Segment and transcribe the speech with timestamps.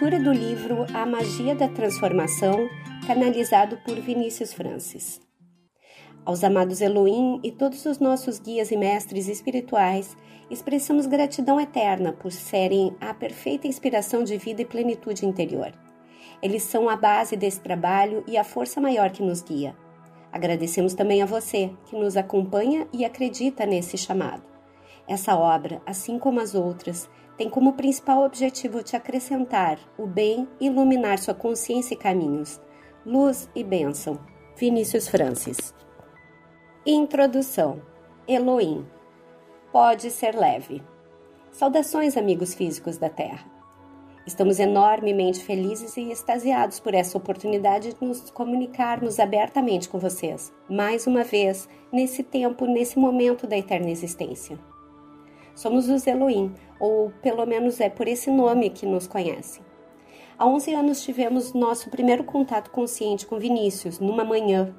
[0.00, 2.68] Leitura do livro A Magia da Transformação,
[3.04, 5.20] canalizado por Vinícius Francis.
[6.24, 10.16] Aos amados Elohim e todos os nossos guias e mestres espirituais,
[10.48, 15.72] expressamos gratidão eterna por serem a perfeita inspiração de vida e plenitude interior.
[16.40, 19.74] Eles são a base desse trabalho e a força maior que nos guia.
[20.30, 24.44] Agradecemos também a você, que nos acompanha e acredita nesse chamado.
[25.08, 30.66] Essa obra, assim como as outras, tem como principal objetivo te acrescentar o bem e
[30.66, 32.60] iluminar sua consciência e caminhos.
[33.06, 34.18] Luz e bênção.
[34.56, 35.72] Vinícius Francis.
[36.84, 37.80] Introdução.
[38.26, 38.84] Elohim.
[39.70, 40.82] Pode ser leve.
[41.52, 43.46] Saudações, amigos físicos da Terra.
[44.26, 51.06] Estamos enormemente felizes e extasiados por essa oportunidade de nos comunicarmos abertamente com vocês, mais
[51.06, 54.58] uma vez, nesse tempo, nesse momento da eterna existência.
[55.58, 59.60] Somos os Elohim, ou pelo menos é por esse nome que nos conhecem.
[60.38, 64.72] Há 11 anos tivemos nosso primeiro contato consciente com Vinícius, numa manhã.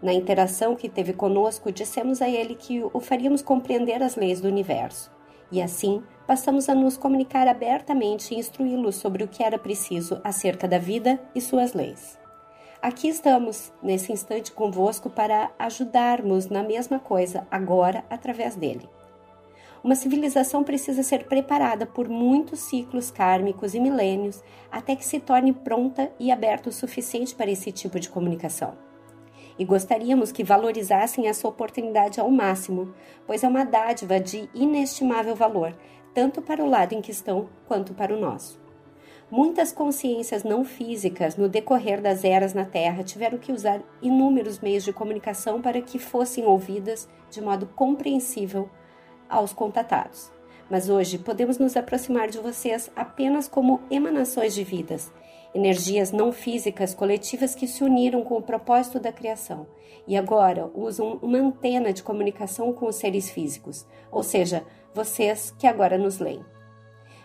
[0.00, 4.46] Na interação que teve conosco, dissemos a ele que o faríamos compreender as leis do
[4.46, 5.10] universo.
[5.50, 10.68] E assim, passamos a nos comunicar abertamente e instruí-lo sobre o que era preciso acerca
[10.68, 12.16] da vida e suas leis.
[12.80, 18.88] Aqui estamos, nesse instante convosco, para ajudarmos na mesma coisa, agora, através dele.
[19.88, 25.50] Uma civilização precisa ser preparada por muitos ciclos kármicos e milênios até que se torne
[25.50, 28.76] pronta e aberta o suficiente para esse tipo de comunicação.
[29.58, 32.92] E gostaríamos que valorizassem essa oportunidade ao máximo,
[33.26, 35.74] pois é uma dádiva de inestimável valor,
[36.12, 38.60] tanto para o lado em que estão quanto para o nosso.
[39.30, 44.84] Muitas consciências não físicas no decorrer das eras na Terra tiveram que usar inúmeros meios
[44.84, 48.68] de comunicação para que fossem ouvidas de modo compreensível
[49.28, 50.30] aos contatados.
[50.70, 55.10] Mas hoje podemos nos aproximar de vocês apenas como emanações de vidas,
[55.54, 59.66] energias não físicas coletivas que se uniram com o propósito da criação
[60.06, 65.66] e agora usam uma antena de comunicação com os seres físicos, ou seja, vocês que
[65.66, 66.44] agora nos leem.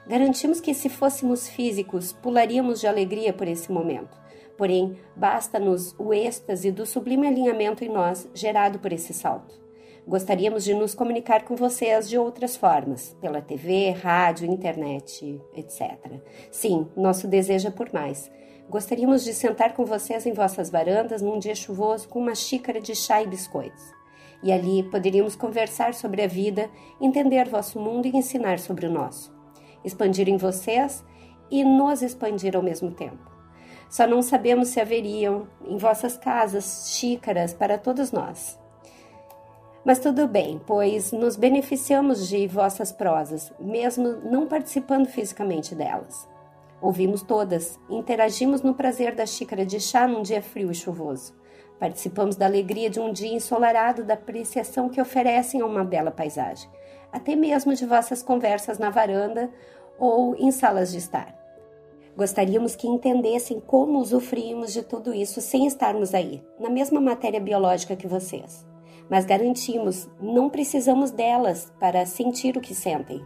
[0.05, 4.21] Garantimos que se fôssemos físicos, pularíamos de alegria por esse momento.
[4.57, 9.62] Porém, basta-nos o êxtase do sublime alinhamento em nós gerado por esse salto.
[10.05, 16.19] Gostaríamos de nos comunicar com vocês de outras formas, pela TV, rádio, internet, etc.
[16.51, 18.29] Sim, nosso desejo é por mais.
[18.69, 22.93] Gostaríamos de sentar com vocês em vossas varandas num dia chuvoso com uma xícara de
[22.93, 23.81] chá e biscoitos.
[24.43, 26.69] E ali poderíamos conversar sobre a vida,
[26.99, 29.33] entender vosso mundo e ensinar sobre o nosso.
[29.85, 31.01] Expandir em vocês
[31.49, 33.31] e nos expandir ao mesmo tempo.
[33.89, 38.61] Só não sabemos se haveriam em vossas casas xícaras para todos nós.
[39.85, 46.25] Mas tudo bem, pois nos beneficiamos de vossas prosas, mesmo não participando fisicamente delas.
[46.81, 51.33] Ouvimos todas, interagimos no prazer da xícara de chá num dia frio e chuvoso.
[51.77, 56.69] Participamos da alegria de um dia ensolarado, da apreciação que oferecem a uma bela paisagem,
[57.11, 59.49] até mesmo de vossas conversas na varanda
[59.99, 61.37] ou em salas de estar.
[62.15, 67.97] Gostaríamos que entendessem como usufruímos de tudo isso sem estarmos aí, na mesma matéria biológica
[67.97, 68.71] que vocês
[69.09, 73.23] mas garantimos, não precisamos delas para sentir o que sentem.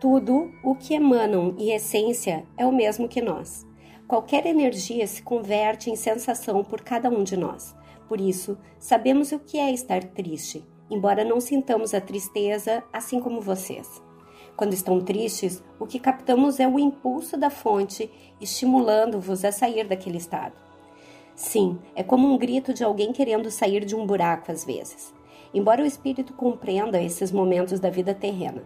[0.00, 3.66] Tudo o que emanam e essência é o mesmo que nós.
[4.06, 7.74] Qualquer energia se converte em sensação por cada um de nós.
[8.08, 13.40] Por isso, sabemos o que é estar triste, embora não sintamos a tristeza assim como
[13.40, 14.02] vocês.
[14.56, 18.10] Quando estão tristes, o que captamos é o impulso da fonte
[18.40, 20.63] estimulando-vos a sair daquele estado.
[21.36, 25.12] Sim, é como um grito de alguém querendo sair de um buraco às vezes,
[25.52, 28.62] embora o espírito compreenda esses momentos da vida terrena.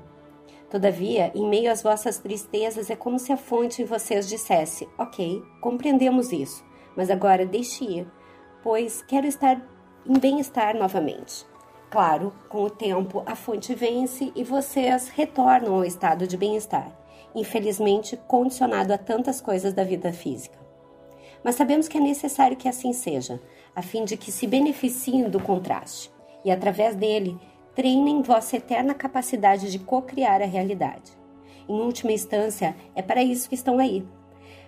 [0.71, 5.43] Todavia, em meio às vossas tristezas, é como se a fonte em vocês dissesse: Ok,
[5.62, 6.62] compreendemos isso,
[6.95, 8.07] mas agora deixe ir,
[8.62, 9.67] pois quero estar
[10.07, 11.47] em bem-estar novamente.
[11.91, 16.92] Claro, com o tempo a fonte vence e vocês retornam ao estado de bem-estar,
[17.34, 20.58] infelizmente condicionado a tantas coisas da vida física
[21.43, 23.41] mas sabemos que é necessário que assim seja,
[23.75, 26.11] a fim de que se beneficiem do contraste
[26.45, 27.39] e, através dele,
[27.75, 31.13] treinem vossa eterna capacidade de co-criar a realidade.
[31.69, 34.05] Em última instância, é para isso que estão aí.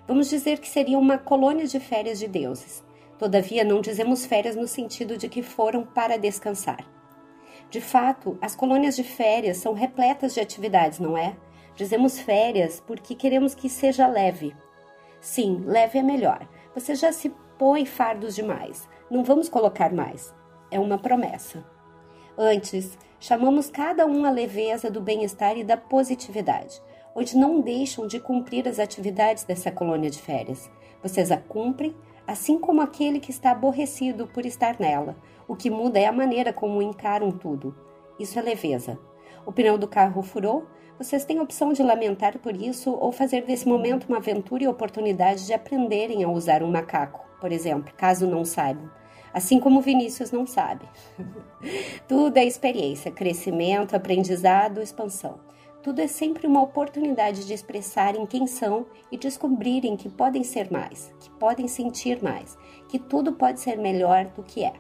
[0.07, 2.85] Vamos dizer que seria uma colônia de férias de deuses.
[3.19, 6.85] Todavia, não dizemos férias no sentido de que foram para descansar.
[7.71, 11.37] De fato, as colônias de férias são repletas de atividades, não é?
[11.77, 14.55] Dizemos férias porque queremos que seja leve.
[15.21, 18.89] Sim, leve é melhor, você já se põe fardos demais.
[19.11, 20.35] Não vamos colocar mais.
[20.71, 21.65] É uma promessa.
[22.39, 26.81] Antes, chamamos cada um à leveza do bem-estar e da positividade.
[27.15, 30.71] onde não deixam de cumprir as atividades dessa colônia de férias.
[31.03, 31.95] Vocês a cumprem,
[32.27, 35.17] assim como aquele que está aborrecido por estar nela.
[35.49, 37.75] O que muda é a maneira como encaram tudo.
[38.19, 38.99] Isso é leveza.
[39.45, 40.67] O pneu do carro furou?
[41.01, 44.69] Vocês têm a opção de lamentar por isso ou fazer desse momento uma aventura e
[44.69, 48.91] oportunidade de aprenderem a usar um macaco, por exemplo, caso não saibam.
[49.33, 50.87] Assim como Vinícius não sabe.
[52.07, 55.41] Tudo é experiência, crescimento, aprendizado, expansão.
[55.83, 61.11] Tudo é sempre uma oportunidade de expressarem quem são e descobrirem que podem ser mais,
[61.19, 62.59] que podem sentir mais,
[62.91, 64.75] que tudo pode ser melhor do que é.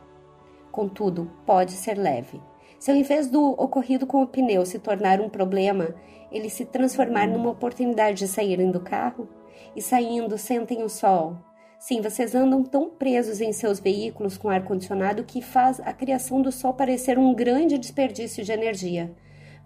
[0.71, 2.39] Contudo, pode ser leve.
[2.81, 5.95] Se ao invés do ocorrido com o pneu se tornar um problema,
[6.33, 9.29] ele se transformar numa oportunidade de saírem do carro
[9.77, 11.37] e saindo sentem o sol.
[11.79, 16.51] Sim, vocês andam tão presos em seus veículos com ar-condicionado que faz a criação do
[16.51, 19.15] sol parecer um grande desperdício de energia.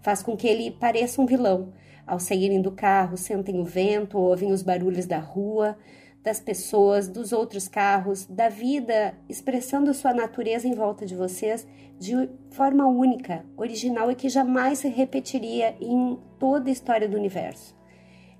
[0.01, 1.71] Faz com que ele pareça um vilão.
[2.05, 5.77] Ao saírem do carro, sentem o vento, ouvem os barulhos da rua,
[6.25, 11.67] das pessoas, dos outros carros, da vida, expressando sua natureza em volta de vocês
[11.99, 17.75] de forma única, original e que jamais se repetiria em toda a história do universo.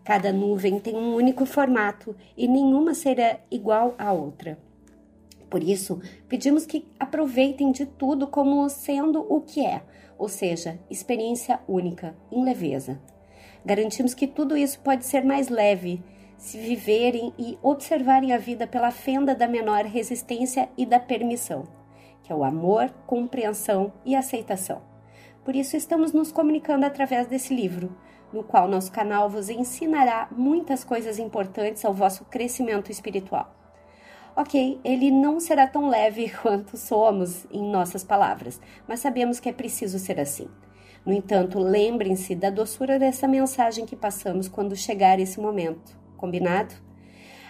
[0.04, 4.58] Cada nuvem tem um único formato e nenhuma será igual à outra.
[5.48, 9.84] Por isso, pedimos que aproveitem de tudo como sendo o que é,
[10.18, 13.00] ou seja, experiência única, em leveza.
[13.64, 16.04] Garantimos que tudo isso pode ser mais leve
[16.38, 21.64] se viverem e observarem a vida pela fenda da menor resistência e da permissão,
[22.24, 24.82] que é o amor, compreensão e aceitação.
[25.44, 27.96] Por isso estamos nos comunicando através desse livro,
[28.34, 33.54] no qual nosso canal vos ensinará muitas coisas importantes ao vosso crescimento espiritual.
[34.36, 39.54] Ok, ele não será tão leve quanto somos em nossas palavras, mas sabemos que é
[39.54, 40.50] preciso ser assim.
[41.06, 46.76] No entanto, lembrem-se da doçura dessa mensagem que passamos quando chegar esse momento Combinado?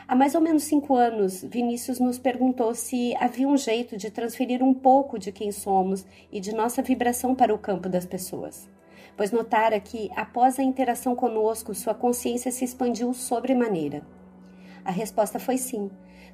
[0.08, 4.62] Há mais ou menos cinco anos, Vinícius nos perguntou se havia um jeito de transferir
[4.62, 8.70] um pouco de quem somos e de nossa vibração para o campo das pessoas.
[9.18, 14.04] Pois notara que, após a interação conosco, sua consciência se expandiu sobremaneira.
[14.84, 15.90] A resposta foi sim.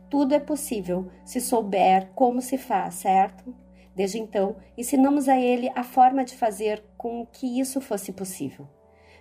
[0.10, 3.56] Tudo é possível se souber como se faz, certo?
[3.96, 8.68] Desde então, ensinamos a ele a forma de fazer com que isso fosse possível.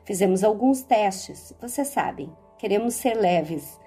[0.04, 3.80] Fizemos alguns testes, vocês sabem, queremos ser leves.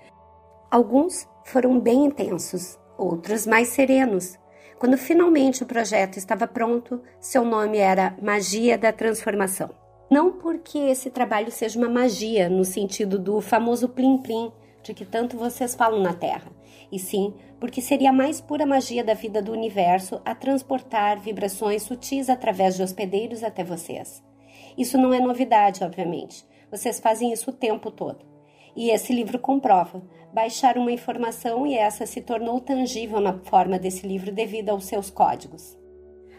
[0.71, 4.35] Alguns foram bem intensos, outros mais serenos.
[4.79, 9.69] Quando finalmente o projeto estava pronto, seu nome era Magia da Transformação.
[10.09, 15.37] Não porque esse trabalho seja uma magia no sentido do famoso plim-plim de que tanto
[15.37, 16.51] vocês falam na Terra,
[16.91, 21.83] e sim porque seria a mais pura magia da vida do universo a transportar vibrações
[21.83, 24.21] sutis através de hospedeiros até vocês.
[24.77, 26.45] Isso não é novidade, obviamente.
[26.69, 28.32] Vocês fazem isso o tempo todo.
[28.75, 30.01] E esse livro comprova.
[30.33, 35.11] Baixar uma informação e essa se tornou tangível na forma desse livro devido aos seus
[35.11, 35.77] códigos.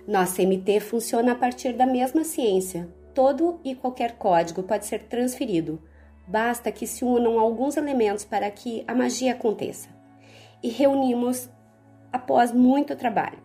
[0.06, 2.88] Nossa MT funciona a partir da mesma ciência.
[3.14, 5.80] Todo e qualquer código pode ser transferido.
[6.26, 9.88] Basta que se unam alguns elementos para que a magia aconteça.
[10.62, 11.48] E reunimos
[12.12, 13.38] após muito trabalho.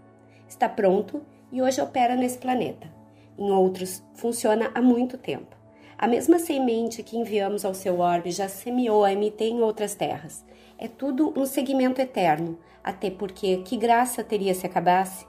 [0.47, 1.21] Está pronto
[1.51, 2.91] e hoje opera nesse planeta.
[3.38, 5.59] Em outros, funciona há muito tempo.
[6.01, 10.46] A mesma semente que enviamos ao seu orbe já semeou a MT em outras terras.
[10.77, 15.27] É tudo um segmento eterno, até porque que graça teria se acabasse?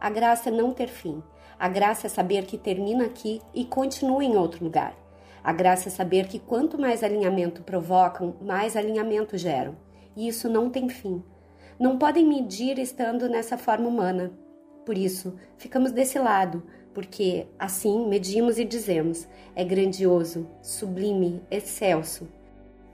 [0.00, 1.20] A graça é não ter fim.
[1.58, 4.94] A graça é saber que termina aqui e continua em outro lugar.
[5.42, 9.76] A graça é saber que quanto mais alinhamento provocam, mais alinhamento geram.
[10.14, 11.24] E isso não tem fim.
[11.76, 14.30] Não podem medir estando nessa forma humana.
[14.86, 16.62] Por isso, ficamos desse lado,
[16.94, 22.28] porque assim medimos e dizemos: é grandioso, sublime, excelso.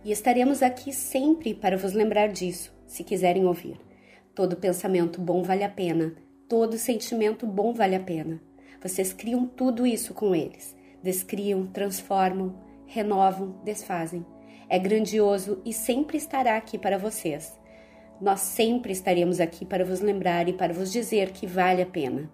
[0.02, 3.78] E estaremos aqui sempre para vos lembrar disso, se quiserem ouvir.
[4.34, 6.14] Todo pensamento bom vale a pena,
[6.48, 8.40] todo sentimento bom vale a pena.
[8.82, 10.74] Vocês criam tudo isso com eles.
[11.02, 12.54] Descriam, transformam,
[12.86, 14.24] renovam, desfazem.
[14.68, 17.58] É grandioso e sempre estará aqui para vocês.
[18.20, 22.30] Nós sempre estaremos aqui para vos lembrar e para vos dizer que vale a pena.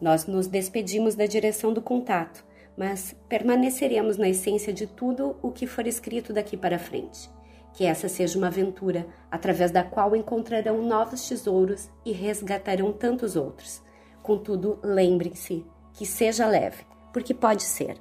[0.00, 2.44] Nós nos despedimos da direção do contato,
[2.76, 7.30] mas permaneceremos na essência de tudo o que for escrito daqui para frente.
[7.72, 13.82] Que essa seja uma aventura através da qual encontrarão novos tesouros e resgatarão tantos outros.
[14.22, 17.96] Contudo, lembrem-se que seja leve, porque pode ser.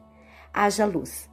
[0.53, 1.29] Haja luz.